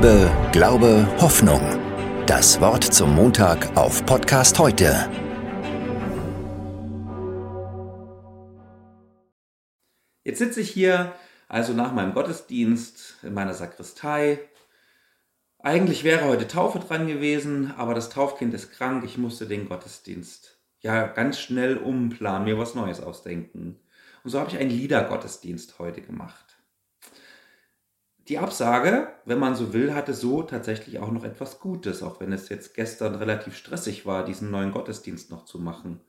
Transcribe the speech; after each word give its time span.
Liebe, 0.00 0.30
Glaube, 0.52 1.08
Hoffnung. 1.20 1.60
Das 2.24 2.60
Wort 2.60 2.84
zum 2.84 3.16
Montag 3.16 3.76
auf 3.76 4.06
Podcast 4.06 4.56
heute. 4.60 4.94
Jetzt 10.22 10.38
sitze 10.38 10.60
ich 10.60 10.70
hier 10.70 11.12
also 11.48 11.72
nach 11.72 11.92
meinem 11.92 12.14
Gottesdienst 12.14 13.16
in 13.24 13.34
meiner 13.34 13.54
Sakristei. 13.54 14.38
Eigentlich 15.58 16.04
wäre 16.04 16.26
heute 16.26 16.46
Taufe 16.46 16.78
dran 16.78 17.08
gewesen, 17.08 17.74
aber 17.76 17.94
das 17.94 18.08
Taufkind 18.08 18.54
ist 18.54 18.70
krank. 18.70 19.02
Ich 19.04 19.18
musste 19.18 19.48
den 19.48 19.68
Gottesdienst 19.68 20.60
ja 20.78 21.08
ganz 21.08 21.40
schnell 21.40 21.76
umplanen, 21.76 22.44
mir 22.44 22.56
was 22.56 22.76
Neues 22.76 23.00
ausdenken. 23.00 23.80
Und 24.22 24.30
so 24.30 24.38
habe 24.38 24.48
ich 24.48 24.58
einen 24.58 24.70
Liedergottesdienst 24.70 25.80
heute 25.80 26.02
gemacht. 26.02 26.57
Die 28.28 28.38
Absage, 28.38 29.08
wenn 29.24 29.38
man 29.38 29.54
so 29.54 29.72
will, 29.72 29.94
hatte 29.94 30.12
so 30.12 30.42
tatsächlich 30.42 30.98
auch 30.98 31.10
noch 31.10 31.24
etwas 31.24 31.60
Gutes, 31.60 32.02
auch 32.02 32.20
wenn 32.20 32.32
es 32.32 32.50
jetzt 32.50 32.74
gestern 32.74 33.14
relativ 33.14 33.56
stressig 33.56 34.04
war, 34.04 34.24
diesen 34.24 34.50
neuen 34.50 34.70
Gottesdienst 34.70 35.30
noch 35.30 35.46
zu 35.46 35.58
machen. 35.58 36.00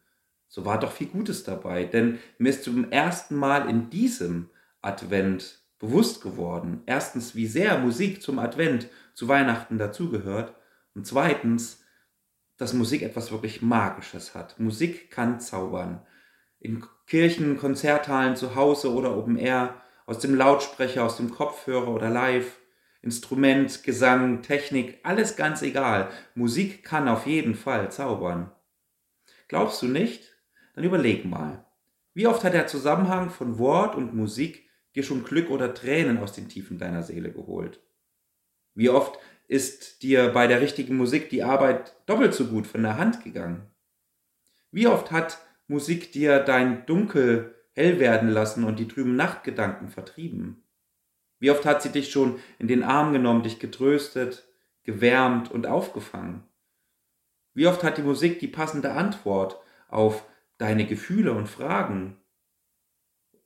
So 0.49 0.65
war 0.65 0.79
doch 0.79 0.91
viel 0.91 1.07
Gutes 1.07 1.43
dabei, 1.45 1.85
denn 1.85 2.19
mir 2.37 2.49
ist 2.49 2.65
zum 2.65 2.91
ersten 2.91 3.35
Mal 3.35 3.69
in 3.69 3.89
diesem 3.89 4.49
Advent 4.81 5.59
bewusst 5.79 6.21
geworden. 6.21 6.81
Erstens, 6.85 7.35
wie 7.35 7.47
sehr 7.47 7.79
Musik 7.79 8.21
zum 8.21 8.37
Advent, 8.37 8.89
zu 9.13 9.29
Weihnachten 9.29 9.77
dazugehört. 9.77 10.53
Und 10.95 11.07
zweitens, 11.07 11.83
dass 12.57 12.73
Musik 12.73 13.01
etwas 13.01 13.31
wirklich 13.31 13.61
Magisches 13.61 14.35
hat. 14.35 14.59
Musik 14.59 15.09
kann 15.09 15.39
zaubern. 15.39 16.01
In 16.59 16.83
Kirchen, 17.07 17.57
Konzerthallen, 17.57 18.35
zu 18.35 18.55
Hause 18.55 18.93
oder 18.93 19.15
Open 19.15 19.37
Air 19.37 19.75
aus 20.09 20.17
dem 20.17 20.33
Lautsprecher, 20.33 21.05
aus 21.05 21.17
dem 21.17 21.29
Kopfhörer 21.29 21.89
oder 21.89 22.09
live, 22.09 22.57
Instrument, 23.03 23.83
Gesang, 23.83 24.41
Technik, 24.41 24.97
alles 25.03 25.35
ganz 25.35 25.61
egal. 25.61 26.09
Musik 26.33 26.83
kann 26.83 27.07
auf 27.07 27.27
jeden 27.27 27.53
Fall 27.53 27.91
zaubern. 27.91 28.51
Glaubst 29.47 29.83
du 29.83 29.85
nicht? 29.85 30.35
Dann 30.73 30.83
überleg 30.83 31.25
mal. 31.25 31.63
Wie 32.15 32.25
oft 32.25 32.43
hat 32.43 32.55
der 32.55 32.65
Zusammenhang 32.65 33.29
von 33.29 33.59
Wort 33.59 33.95
und 33.95 34.15
Musik 34.15 34.67
dir 34.95 35.03
schon 35.03 35.23
Glück 35.23 35.51
oder 35.51 35.75
Tränen 35.75 36.17
aus 36.17 36.33
den 36.33 36.49
Tiefen 36.49 36.79
deiner 36.79 37.03
Seele 37.03 37.31
geholt? 37.31 37.79
Wie 38.73 38.89
oft 38.89 39.19
ist 39.47 40.01
dir 40.01 40.29
bei 40.29 40.47
der 40.47 40.59
richtigen 40.59 40.97
Musik 40.97 41.29
die 41.29 41.43
Arbeit 41.43 41.95
doppelt 42.07 42.33
so 42.33 42.47
gut 42.47 42.65
von 42.65 42.81
der 42.81 42.97
Hand 42.97 43.23
gegangen? 43.23 43.69
Wie 44.71 44.87
oft 44.87 45.11
hat 45.11 45.37
Musik 45.67 46.11
dir 46.11 46.39
dein 46.39 46.87
Dunkel 46.87 47.58
hell 47.73 47.99
werden 47.99 48.29
lassen 48.29 48.63
und 48.63 48.79
die 48.79 48.87
trüben 48.87 49.15
Nachtgedanken 49.15 49.89
vertrieben? 49.89 50.63
Wie 51.39 51.51
oft 51.51 51.65
hat 51.65 51.81
sie 51.81 51.91
dich 51.91 52.11
schon 52.11 52.39
in 52.57 52.67
den 52.67 52.83
Arm 52.83 53.13
genommen, 53.13 53.43
dich 53.43 53.59
getröstet, 53.59 54.47
gewärmt 54.83 55.51
und 55.51 55.67
aufgefangen? 55.67 56.43
Wie 57.53 57.67
oft 57.67 57.83
hat 57.83 57.97
die 57.97 58.03
Musik 58.03 58.39
die 58.39 58.47
passende 58.47 58.93
Antwort 58.93 59.59
auf 59.87 60.25
deine 60.57 60.85
Gefühle 60.85 61.31
und 61.33 61.47
Fragen? 61.47 62.17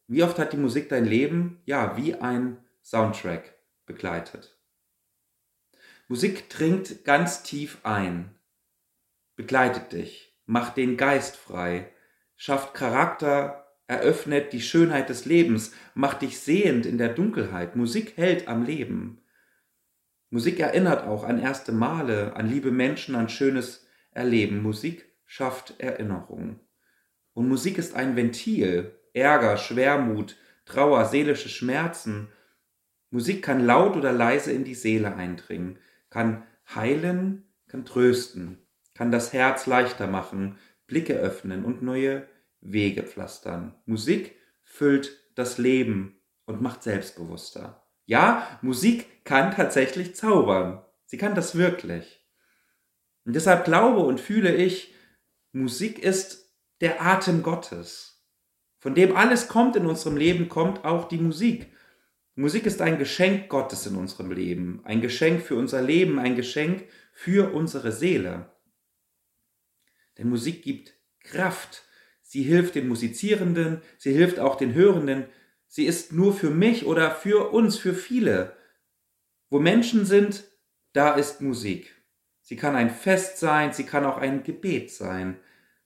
Wie 0.08 0.24
oft 0.24 0.38
hat 0.40 0.54
die 0.54 0.58
Musik 0.58 0.90
dein 0.90 1.06
Leben, 1.06 1.62
ja, 1.66 1.96
wie 1.98 2.16
ein 2.16 2.58
Soundtrack 2.84 3.56
begleitet? 3.86 4.60
Musik 6.08 6.50
dringt 6.50 7.06
ganz 7.06 7.44
tief 7.44 7.80
ein, 7.84 8.36
begleitet 9.36 9.94
dich, 9.94 10.38
macht 10.46 10.78
den 10.78 10.98
Geist 10.98 11.38
frei, 11.38 11.92
schafft 12.36 12.74
Charakter 12.74 13.63
eröffnet 13.88 14.54
die 14.54 14.62
Schönheit 14.62 15.10
des 15.10 15.26
Lebens, 15.26 15.74
macht 15.94 16.22
dich 16.22 16.40
sehend 16.40 16.86
in 16.86 16.98
der 16.98 17.10
Dunkelheit. 17.10 17.76
Musik 17.76 18.18
hält 18.18 18.48
am 18.48 18.64
Leben. 18.64 19.22
Musik 20.30 20.60
erinnert 20.60 21.06
auch 21.06 21.24
an 21.24 21.40
erste 21.40 21.72
Male, 21.72 22.36
an 22.36 22.48
liebe 22.48 22.72
Menschen, 22.72 23.16
an 23.16 23.30
schönes 23.30 23.86
Erleben. 24.12 24.62
Musik 24.62 25.12
schafft 25.26 25.80
Erinnerung. 25.80 26.60
Und 27.34 27.48
Musik 27.48 27.78
ist 27.78 27.96
ein 27.96 28.16
Ventil, 28.16 28.96
Ärger, 29.14 29.58
Schwermut, 29.58 30.38
Trauer, 30.66 31.06
seelische 31.06 31.50
Schmerzen. 31.50 32.30
Musik 33.10 33.44
kann 33.44 33.66
laut 33.66 33.96
oder 33.96 34.12
leise 34.12 34.52
in 34.52 34.64
die 34.64 34.76
Seele 34.76 35.16
eindringen, 35.16 35.78
kann 36.10 36.44
heilen, 36.74 37.44
kann 37.68 37.86
trösten, 37.86 38.58
kann 38.94 39.12
das 39.12 39.34
Herz 39.34 39.68
leichter 39.68 40.08
machen, 40.08 40.58
Blicke 40.88 41.14
öffnen 41.16 41.66
und 41.66 41.82
neue 41.82 42.28
Wege 42.64 43.04
pflastern. 43.04 43.76
Musik 43.86 44.36
füllt 44.64 45.12
das 45.36 45.58
Leben 45.58 46.22
und 46.46 46.62
macht 46.62 46.84
selbstbewusster. 46.84 47.86
Ja, 48.06 48.60
Musik 48.62 49.26
kann 49.26 49.52
tatsächlich 49.52 50.16
zaubern. 50.16 50.84
Sie 51.06 51.18
kann 51.18 51.36
das 51.36 51.56
wirklich. 51.56 52.26
Und 53.26 53.34
deshalb 53.34 53.66
glaube 53.66 54.02
und 54.02 54.20
fühle 54.20 54.56
ich, 54.56 54.94
Musik 55.52 56.00
ist 56.00 56.52
der 56.82 57.02
Atem 57.02 57.44
Gottes. 57.44 58.26
Von 58.80 58.96
dem 58.96 59.16
alles 59.16 59.48
kommt 59.48 59.76
in 59.76 59.86
unserem 59.86 60.18
Leben, 60.18 60.50
kommt 60.50 60.84
auch 60.84 61.08
die 61.08 61.18
Musik. 61.18 61.72
Musik 62.36 62.66
ist 62.66 62.82
ein 62.82 62.98
Geschenk 62.98 63.48
Gottes 63.48 63.86
in 63.86 63.96
unserem 63.96 64.32
Leben, 64.32 64.82
ein 64.84 65.02
Geschenk 65.02 65.42
für 65.42 65.56
unser 65.56 65.82
Leben, 65.82 66.20
ein 66.20 66.36
Geschenk 66.36 66.86
für 67.14 67.54
unsere 67.54 67.92
Seele. 67.92 68.52
Denn 70.18 70.30
Musik 70.30 70.64
gibt 70.64 70.94
Kraft, 71.20 71.84
Sie 72.34 72.42
hilft 72.42 72.74
den 72.74 72.88
Musizierenden, 72.88 73.84
sie 74.00 74.12
hilft 74.12 74.40
auch 74.40 74.56
den 74.56 74.74
Hörenden. 74.74 75.26
Sie 75.68 75.86
ist 75.86 76.14
nur 76.14 76.34
für 76.34 76.50
mich 76.50 76.88
oder 76.88 77.12
für 77.12 77.54
uns, 77.54 77.78
für 77.78 77.94
viele. 77.94 78.54
Wo 79.52 79.60
Menschen 79.60 80.04
sind, 80.04 80.44
da 80.94 81.14
ist 81.14 81.42
Musik. 81.42 81.94
Sie 82.42 82.56
kann 82.56 82.76
ein 82.76 82.90
Fest 82.90 83.38
sein, 83.38 83.72
sie 83.72 83.84
kann 83.84 84.04
auch 84.04 84.18
ein 84.18 84.42
Gebet 84.42 84.90
sein. 84.90 85.38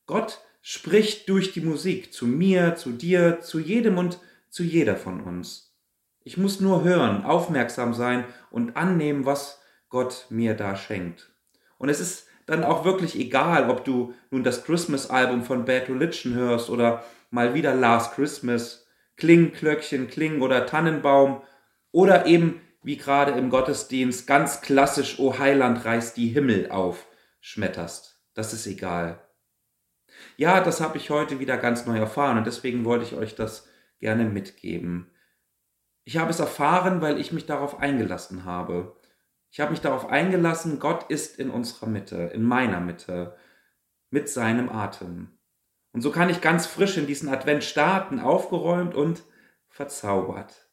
Gott 0.05 0.39
spricht 0.61 1.27
durch 1.27 1.51
die 1.51 1.59
Musik 1.59 2.13
zu 2.13 2.25
mir, 2.25 2.75
zu 2.75 2.91
dir, 2.91 3.41
zu 3.41 3.59
jedem 3.59 3.97
und 3.97 4.17
zu 4.49 4.63
jeder 4.63 4.95
von 4.95 5.19
uns. 5.19 5.75
Ich 6.23 6.37
muss 6.37 6.61
nur 6.61 6.85
hören, 6.85 7.25
aufmerksam 7.25 7.93
sein 7.93 8.23
und 8.51 8.77
annehmen, 8.77 9.25
was 9.25 9.59
Gott 9.89 10.27
mir 10.29 10.53
da 10.53 10.77
schenkt. 10.77 11.29
Und 11.77 11.89
es 11.89 11.99
ist 11.99 12.25
dann 12.47 12.63
auch 12.63 12.85
wirklich 12.85 13.19
egal, 13.19 13.69
ob 13.69 13.85
du 13.85 14.13
nun 14.31 14.43
das 14.43 14.63
Christmas-Album 14.63 15.43
von 15.43 15.65
Bad 15.65 15.89
Religion 15.89 16.33
hörst 16.33 16.69
oder 16.69 17.03
mal 17.29 17.53
wieder 17.53 17.75
Last 17.75 18.13
Christmas, 18.15 18.87
Kling, 19.17 19.51
Klöckchen, 19.51 20.07
Kling 20.07 20.41
oder 20.41 20.65
Tannenbaum 20.65 21.41
oder 21.91 22.25
eben 22.25 22.61
wie 22.81 22.97
gerade 22.97 23.33
im 23.33 23.49
Gottesdienst 23.49 24.25
ganz 24.27 24.61
klassisch 24.61 25.19
O 25.19 25.37
Heiland 25.37 25.83
reißt 25.83 26.15
die 26.15 26.29
Himmel 26.29 26.71
auf 26.71 27.05
schmetterst. 27.41 28.21
Das 28.33 28.53
ist 28.53 28.65
egal. 28.65 29.19
Ja, 30.37 30.61
das 30.61 30.79
habe 30.79 30.97
ich 30.97 31.09
heute 31.09 31.39
wieder 31.39 31.57
ganz 31.57 31.85
neu 31.85 31.97
erfahren 31.97 32.37
und 32.37 32.47
deswegen 32.47 32.85
wollte 32.85 33.03
ich 33.03 33.13
euch 33.13 33.35
das 33.35 33.67
gerne 33.99 34.23
mitgeben. 34.23 35.11
Ich 36.05 36.17
habe 36.17 36.31
es 36.31 36.39
erfahren, 36.39 37.01
weil 37.01 37.19
ich 37.19 37.33
mich 37.33 37.45
darauf 37.45 37.79
eingelassen 37.79 38.45
habe. 38.45 38.95
Ich 39.49 39.59
habe 39.59 39.71
mich 39.71 39.81
darauf 39.81 40.07
eingelassen, 40.07 40.79
Gott 40.79 41.09
ist 41.09 41.39
in 41.39 41.49
unserer 41.49 41.87
Mitte, 41.87 42.17
in 42.33 42.43
meiner 42.43 42.79
Mitte, 42.79 43.35
mit 44.09 44.29
seinem 44.29 44.69
Atem. 44.69 45.37
Und 45.91 46.01
so 46.01 46.11
kann 46.11 46.29
ich 46.29 46.41
ganz 46.41 46.67
frisch 46.67 46.97
in 46.97 47.07
diesen 47.07 47.29
Advent 47.29 47.63
starten, 47.63 48.19
aufgeräumt 48.19 48.93
und 48.93 49.23
verzaubert. 49.67 50.69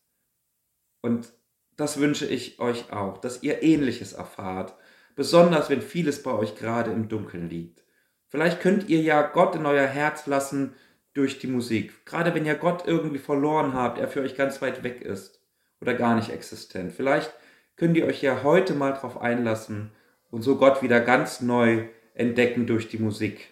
Und 1.00 1.32
das 1.76 1.98
wünsche 1.98 2.26
ich 2.26 2.60
euch 2.60 2.92
auch, 2.92 3.18
dass 3.18 3.42
ihr 3.42 3.62
ähnliches 3.62 4.12
erfahrt, 4.12 4.74
besonders 5.16 5.70
wenn 5.70 5.82
vieles 5.82 6.22
bei 6.22 6.32
euch 6.32 6.56
gerade 6.56 6.90
im 6.90 7.08
Dunkeln 7.08 7.48
liegt. 7.48 7.84
Vielleicht 8.28 8.60
könnt 8.60 8.88
ihr 8.88 9.00
ja 9.00 9.22
Gott 9.22 9.54
in 9.54 9.66
euer 9.66 9.86
Herz 9.86 10.26
lassen 10.26 10.74
durch 11.12 11.38
die 11.38 11.46
Musik, 11.46 12.04
gerade 12.04 12.34
wenn 12.34 12.44
ihr 12.44 12.56
Gott 12.56 12.86
irgendwie 12.86 13.18
verloren 13.18 13.74
habt, 13.74 13.98
er 13.98 14.08
für 14.08 14.20
euch 14.20 14.34
ganz 14.34 14.60
weit 14.60 14.82
weg 14.82 15.00
ist 15.00 15.40
oder 15.80 15.94
gar 15.94 16.16
nicht 16.16 16.30
existent. 16.30 16.92
Vielleicht 16.92 17.32
könnt 17.76 17.96
ihr 17.96 18.06
euch 18.06 18.22
ja 18.22 18.42
heute 18.42 18.74
mal 18.74 18.92
drauf 18.92 19.20
einlassen 19.20 19.90
und 20.30 20.42
so 20.42 20.56
Gott 20.56 20.82
wieder 20.82 21.00
ganz 21.00 21.40
neu 21.40 21.88
entdecken 22.14 22.66
durch 22.66 22.88
die 22.88 22.98
Musik, 22.98 23.50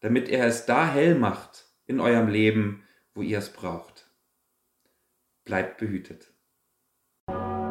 damit 0.00 0.28
er 0.28 0.46
es 0.46 0.66
da 0.66 0.90
hell 0.90 1.14
macht 1.14 1.66
in 1.86 2.00
eurem 2.00 2.28
Leben, 2.28 2.84
wo 3.14 3.22
ihr 3.22 3.38
es 3.38 3.50
braucht. 3.50 4.10
Bleibt 5.44 5.78
behütet. 5.78 6.32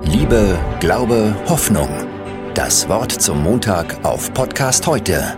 Liebe, 0.02 0.60
Glaube, 0.80 1.36
Hoffnung. 1.48 1.90
Das 2.54 2.90
Wort 2.90 3.12
zum 3.12 3.44
Montag 3.44 4.04
auf 4.04 4.34
Podcast 4.34 4.86
heute 4.88 5.38